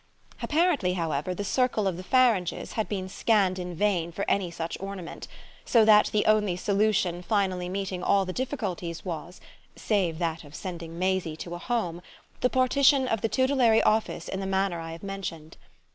Apparently, 0.41 0.93
however, 0.93 1.35
the 1.35 1.43
circle 1.43 1.87
of 1.87 1.95
the 1.95 2.03
Faranges 2.03 2.71
had 2.73 2.89
been 2.89 3.07
scanned 3.07 3.59
in 3.59 3.75
vain 3.75 4.11
for 4.11 4.25
any 4.27 4.49
such 4.49 4.75
ornament; 4.79 5.27
so 5.63 5.85
that 5.85 6.07
the 6.11 6.25
only 6.25 6.55
solution 6.57 7.21
finally 7.21 7.69
meeting 7.69 8.01
all 8.01 8.25
the 8.25 8.33
difficulties 8.33 9.05
was, 9.05 9.39
save 9.75 10.17
that 10.17 10.43
of 10.43 10.55
sending 10.55 10.97
Maisie 10.97 11.37
to 11.37 11.53
a 11.53 11.59
Home, 11.59 12.01
the 12.39 12.49
partition 12.49 13.07
of 13.07 13.21
the 13.21 13.29
tutelary 13.29 13.83
office 13.83 14.27
in 14.27 14.39
the 14.39 14.47
manner 14.47 14.79
I 14.79 14.93
have 14.93 15.03
mentioned. 15.03 15.55